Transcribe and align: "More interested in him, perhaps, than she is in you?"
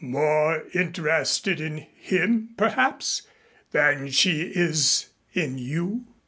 "More 0.03 0.63
interested 0.73 1.61
in 1.61 1.77
him, 1.93 2.55
perhaps, 2.57 3.21
than 3.69 4.09
she 4.09 4.41
is 4.41 5.09
in 5.31 5.59
you?" 5.59 6.07